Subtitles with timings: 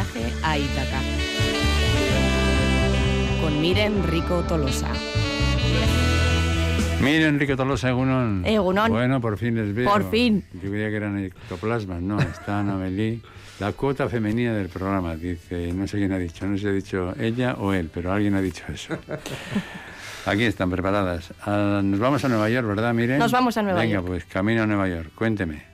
[0.00, 1.00] viaje a Ítaca.
[3.42, 4.88] Con Miren Rico Tolosa.
[7.02, 8.42] Miren, Enrique Tolosa, Egunon.
[8.46, 8.90] Egunon.
[8.90, 9.90] Bueno, por fin les veo.
[9.90, 10.44] Por fin.
[10.54, 13.22] Yo creía que eran ectoplasmas, no, está Anabelí.
[13.58, 16.72] La cuota femenina del programa, dice, no sé quién ha dicho, no sé si ha
[16.72, 18.96] dicho ella o él, pero alguien ha dicho eso.
[20.26, 21.32] Aquí están preparadas.
[21.42, 23.18] Ah, nos vamos a Nueva York, ¿verdad, Miren?
[23.18, 24.06] Nos vamos a Nueva Venga, York.
[24.06, 25.10] pues camino a Nueva York.
[25.14, 25.69] Cuénteme.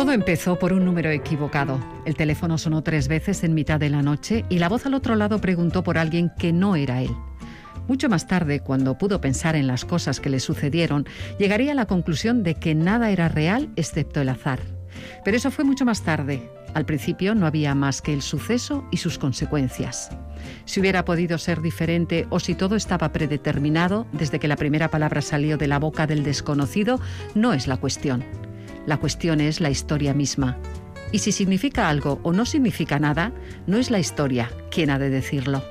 [0.00, 1.78] Todo empezó por un número equivocado.
[2.06, 5.14] El teléfono sonó tres veces en mitad de la noche y la voz al otro
[5.14, 7.10] lado preguntó por alguien que no era él.
[7.86, 11.04] Mucho más tarde, cuando pudo pensar en las cosas que le sucedieron,
[11.38, 14.60] llegaría a la conclusión de que nada era real excepto el azar.
[15.22, 16.50] Pero eso fue mucho más tarde.
[16.72, 20.08] Al principio no había más que el suceso y sus consecuencias.
[20.64, 25.20] Si hubiera podido ser diferente o si todo estaba predeterminado desde que la primera palabra
[25.20, 26.98] salió de la boca del desconocido,
[27.34, 28.24] no es la cuestión.
[28.86, 30.56] La cuestión es la historia misma.
[31.12, 33.32] Y si significa algo o no significa nada,
[33.66, 35.62] no es la historia quien ha de decirlo.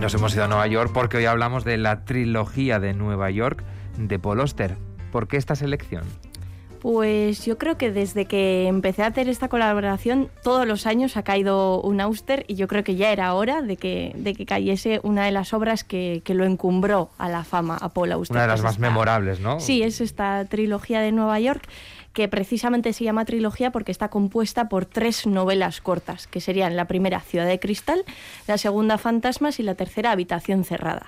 [0.00, 3.62] Nos hemos ido a Nueva York porque hoy hablamos de la trilogía de Nueva York
[3.98, 4.76] de Paul Auster.
[5.10, 6.04] ¿Por qué esta selección?
[6.80, 11.22] Pues yo creo que desde que empecé a hacer esta colaboración, todos los años ha
[11.24, 15.00] caído un Auster y yo creo que ya era hora de que, de que cayese
[15.02, 18.36] una de las obras que, que lo encumbró a la fama a Paul Auster.
[18.36, 19.58] Una de las es más esta- memorables, ¿no?
[19.60, 21.68] Sí, es esta trilogía de Nueva York
[22.12, 26.86] que precisamente se llama trilogía porque está compuesta por tres novelas cortas, que serían la
[26.86, 28.02] primera Ciudad de Cristal,
[28.48, 31.06] la segunda Fantasmas y la tercera Habitación Cerrada.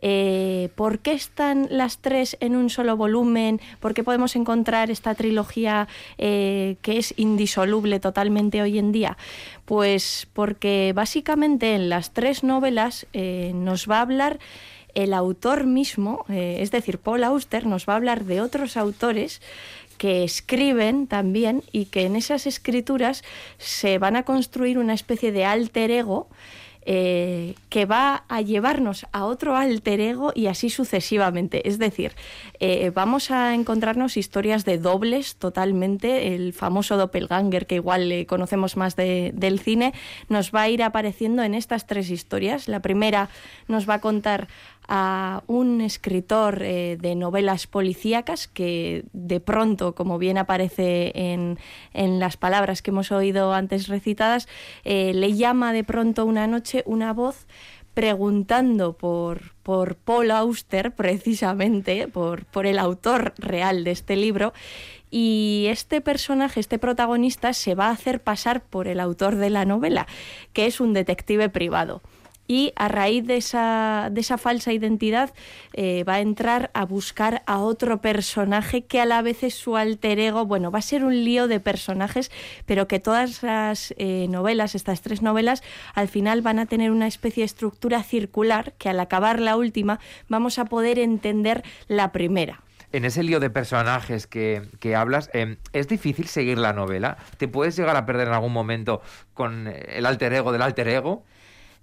[0.00, 3.60] Eh, ¿Por qué están las tres en un solo volumen?
[3.80, 9.16] ¿Por qué podemos encontrar esta trilogía eh, que es indisoluble totalmente hoy en día?
[9.64, 14.38] Pues porque básicamente en las tres novelas eh, nos va a hablar
[14.94, 19.40] el autor mismo, es decir, Paul Auster, nos va a hablar de otros autores
[19.98, 23.22] que escriben también y que en esas escrituras
[23.58, 26.28] se van a construir una especie de alter ego
[26.90, 31.68] eh, que va a llevarnos a otro alter ego y así sucesivamente.
[31.68, 32.12] Es decir,
[32.60, 36.34] eh, vamos a encontrarnos historias de dobles totalmente.
[36.34, 39.92] El famoso doppelganger, que igual le conocemos más de- del cine,
[40.30, 42.68] nos va a ir apareciendo en estas tres historias.
[42.68, 43.28] La primera
[43.68, 44.48] nos va a contar
[44.88, 51.58] a un escritor eh, de novelas policíacas que de pronto, como bien aparece en,
[51.92, 54.48] en las palabras que hemos oído antes recitadas,
[54.84, 57.46] eh, le llama de pronto una noche una voz
[57.92, 64.52] preguntando por, por Paul Auster, precisamente, por, por el autor real de este libro,
[65.10, 69.64] y este personaje, este protagonista, se va a hacer pasar por el autor de la
[69.64, 70.06] novela,
[70.52, 72.00] que es un detective privado
[72.48, 75.32] y a raíz de esa, de esa falsa identidad
[75.74, 79.76] eh, va a entrar a buscar a otro personaje que a la vez es su
[79.76, 80.46] alter ego.
[80.46, 82.32] Bueno, va a ser un lío de personajes,
[82.64, 85.62] pero que todas las eh, novelas, estas tres novelas,
[85.94, 90.00] al final van a tener una especie de estructura circular que al acabar la última
[90.28, 92.62] vamos a poder entender la primera.
[92.90, 97.18] En ese lío de personajes que, que hablas, eh, ¿es difícil seguir la novela?
[97.36, 99.02] ¿Te puedes llegar a perder en algún momento
[99.34, 101.22] con el alter ego del alter ego?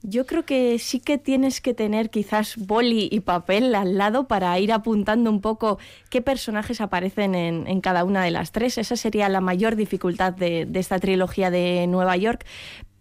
[0.08, 4.58] Yo creo que sí que tienes que tener quizás boli y papel al lado para
[4.60, 5.80] ir apuntando un poco
[6.12, 8.78] qué personajes aparecen en, en cada una de las tres.
[8.78, 12.46] Esa sería la mayor dificultad de, de esta trilogía de Nueva York.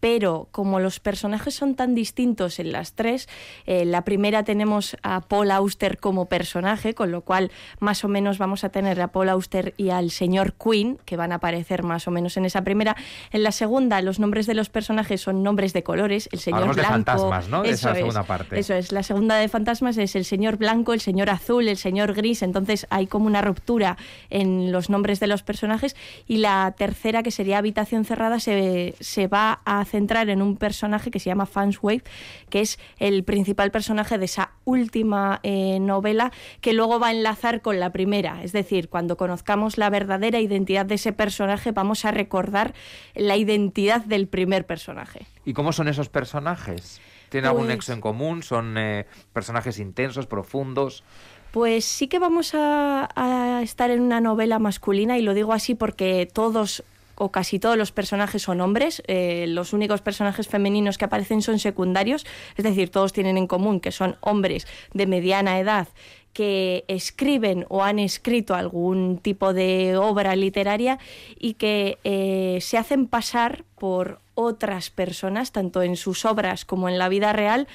[0.04, 3.26] Pero como los personajes son tan distintos en las tres,
[3.64, 7.50] eh, la primera tenemos a Paul Auster como personaje, con lo cual
[7.80, 11.32] más o menos vamos a tener a Paul Auster y al señor Quinn, que van
[11.32, 12.96] a aparecer más o menos en esa primera.
[13.30, 16.28] En la segunda, los nombres de los personajes son nombres de colores.
[16.32, 16.94] El señor Hablamos de blanco.
[16.96, 17.62] fantasmas, ¿no?
[17.62, 18.60] De esa Eso es, segunda parte.
[18.60, 18.92] Eso es.
[18.92, 22.42] La segunda de fantasmas es el señor blanco, el señor azul, el señor gris.
[22.42, 23.96] Entonces hay como una ruptura
[24.28, 25.96] en los nombres de los personajes.
[26.26, 31.12] Y la tercera, que sería Habitación Cerrada, se, se va a centrar en un personaje
[31.12, 32.02] que se llama Fanswave,
[32.50, 37.62] que es el principal personaje de esa última eh, novela, que luego va a enlazar
[37.62, 38.42] con la primera.
[38.42, 42.74] Es decir, cuando conozcamos la verdadera identidad de ese personaje, vamos a recordar
[43.14, 45.28] la identidad del primer personaje.
[45.44, 47.00] ¿Y cómo son esos personajes?
[47.28, 48.42] ¿Tienen algún Pues- nexo en común?
[48.42, 51.04] ¿Son eh, personajes intensos, profundos?
[51.52, 55.76] Pues sí que vamos a, a estar en una novela masculina y lo digo así
[55.76, 56.82] porque todos
[57.16, 61.58] o casi todos los personajes son hombres, eh, los únicos personajes femeninos que aparecen son
[61.58, 62.26] secundarios,
[62.56, 65.88] es decir, todos tienen en común que son hombres de mediana edad
[66.34, 70.98] que escriben o han escrito algún tipo de obra literaria
[71.38, 76.98] y que eh, se hacen pasar por otras personas, tanto en sus obras como en
[76.98, 77.68] la vida real,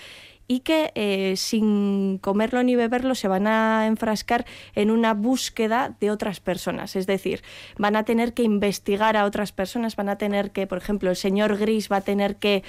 [0.52, 6.10] y que eh, sin comerlo ni beberlo se van a enfrascar en una búsqueda de
[6.10, 6.96] otras personas.
[6.96, 7.44] Es decir,
[7.78, 11.16] van a tener que investigar a otras personas, van a tener que, por ejemplo, el
[11.16, 12.64] señor Gris va a tener que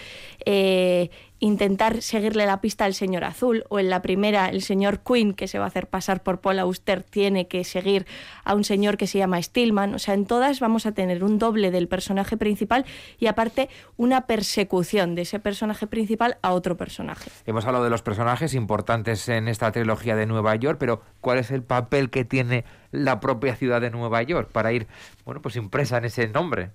[0.45, 1.09] eh,
[1.41, 5.49] intentar seguirle la pista al señor Azul, o en la primera el señor Quinn, que
[5.49, 8.07] se va a hacer pasar por Paul Auster, tiene que seguir
[8.45, 9.95] a un señor que se llama Stillman.
[9.95, 12.85] O sea, en todas vamos a tener un doble del personaje principal
[13.19, 17.31] y aparte una persecución de ese personaje principal a otro personaje.
[17.47, 21.51] Hemos hablado de los personajes importantes en esta trilogía de Nueva York, pero ¿cuál es
[21.51, 24.87] el papel que tiene la propia ciudad de Nueva York para ir,
[25.25, 26.71] bueno, pues impresa en ese nombre?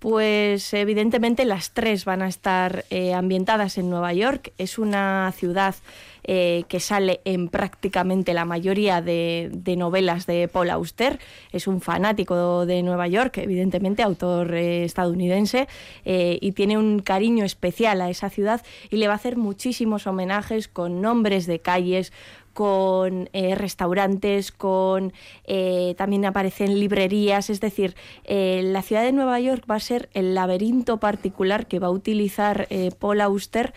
[0.00, 4.50] Pues evidentemente las tres van a estar eh, ambientadas en Nueva York.
[4.56, 5.74] Es una ciudad
[6.24, 11.18] eh, que sale en prácticamente la mayoría de, novelas de Paul Auster.
[11.52, 15.68] Es un fanático de Nueva York, evidentemente, autor eh, estadounidense,
[16.06, 20.66] y tiene un cariño especial a esa ciudad y le va a hacer muchísimos homenajes
[20.66, 22.10] con nombres de calles,
[22.52, 25.12] con eh, restaurantes, con
[25.44, 27.94] eh, también aparecen librerías, es decir,
[28.24, 31.90] eh, la ciudad de Nueva York va a ser el laberinto particular que va a
[31.90, 32.68] utilizar
[32.98, 33.72] Paul Auster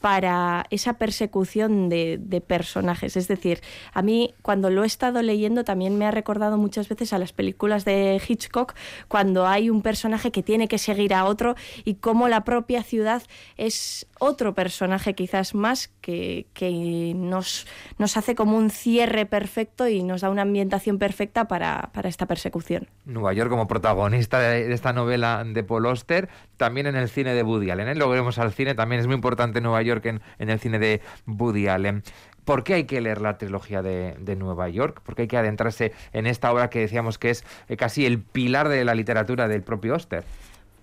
[0.00, 3.16] para esa persecución de, personajes.
[3.16, 3.60] Es decir,
[3.92, 7.32] a mí cuando lo he estado leyendo también me ha recordado muchas veces a las
[7.32, 8.74] películas de Hitchcock,
[9.08, 13.22] cuando hay un personaje que tiene que seguir a otro y cómo la propia ciudad
[13.56, 16.46] es otro personaje quizás más que,
[17.16, 17.66] nos,
[17.98, 22.88] nos hace como un cierre perfecto y nos da una ambientación perfecta para, esta persecución.
[23.04, 27.42] Nueva York como protagonista de, esta novela de Paul Oster, también en el cine de
[27.42, 27.88] Woody Allen.
[27.88, 27.94] ¿eh?
[27.94, 31.68] Lo veremos al cine, también es muy importante Nueva York en, el cine de Woody
[31.68, 32.02] Allen.
[32.44, 35.00] ¿Por qué hay que leer la trilogía de, Nueva York?
[35.02, 38.20] ¿Por qué hay que adentrarse en esta obra que decíamos que es eh, casi el
[38.20, 40.24] pilar de la literatura del propio Oster?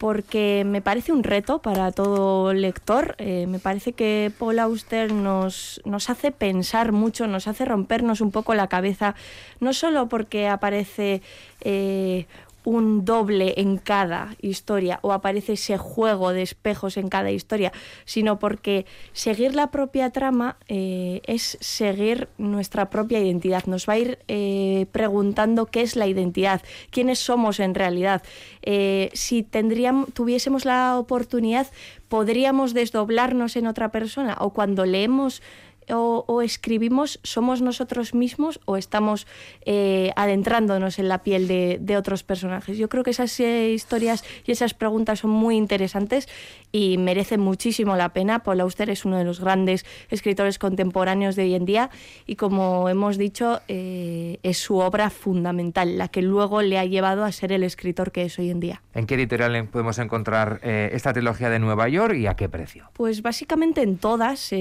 [0.04, 3.16] porque me parece un reto para todo lector.
[3.20, 8.32] Eh, me parece que Paul Auster nos, nos hace pensar mucho, nos hace rompernos un
[8.32, 9.16] poco la cabeza,
[9.62, 11.22] no solo porque aparece
[11.62, 12.26] eh,
[12.64, 17.72] un doble en cada historia o aparece ese juego de espejos en cada historia,
[18.06, 23.66] sino porque seguir la propia trama eh, es seguir nuestra propia identidad.
[23.66, 28.24] Nos va a ir eh, preguntando qué es la identidad, quiénes somos en realidad.
[28.62, 31.68] Eh, si tendríamos, tuviésemos la oportunidad,
[32.08, 35.42] podríamos desdoblarnos en otra persona o cuando leemos
[35.90, 39.28] o, escribimos, somos nosotros mismos o estamos
[39.66, 42.78] eh, adentrándonos en la piel de, otros personajes.
[42.78, 46.28] Yo creo que esas eh, historias y esas preguntas son muy interesantes
[46.72, 48.40] y merecen muchísimo la pena.
[48.40, 51.92] Paul Auster es uno de los grandes escritores contemporáneos de hoy en día
[52.26, 57.26] y como hemos dicho, eh, es su obra fundamental, la que luego le ha llevado
[57.26, 58.82] a ser el escritor que es hoy en día.
[58.96, 62.90] ¿En qué editorial podemos encontrar esta trilogía de Nueva York y a qué precio?
[62.94, 64.52] Pues básicamente en todas,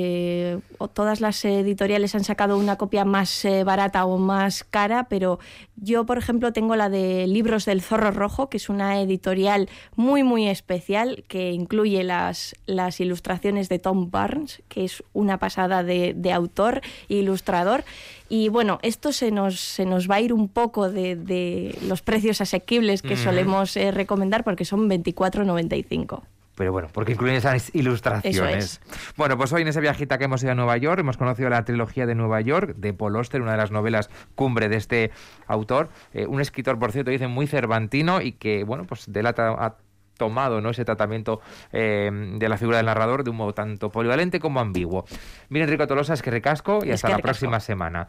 [0.93, 5.39] todas las editoriales han sacado una copia más eh, barata o más cara, pero
[5.77, 10.23] yo, por ejemplo, tengo la de Libros del Zorro Rojo, que es una editorial muy,
[10.23, 16.33] muy especial, que incluye las, las ilustraciones de Tom Barnes, que es una pasada de,
[16.33, 17.85] autor e ilustrador.
[18.29, 22.41] Y bueno, esto se nos, se nos va a ir un poco de, los precios
[22.41, 26.23] asequibles que solemos eh, recomendar, porque son 24,95
[26.55, 28.81] pero bueno, porque incluyen esas ilustraciones.
[29.17, 31.65] Bueno, pues hoy en ese viajita que hemos ido a Nueva York hemos conocido la
[31.65, 35.11] trilogía de Nueva York de Paul Auster, una de las novelas cumbre de este
[35.47, 39.77] autor, eh, un escritor, por cierto, dicen muy cervantino y que, bueno, pues delata
[40.23, 40.71] tomado ¿no?
[40.71, 41.41] ese tratamiento
[41.73, 45.05] eh, de la figura del narrador de un modo tanto polivalente como ambiguo.
[45.49, 48.09] Miren, Rico Tolosa, es que recasco y hasta la próxima semana.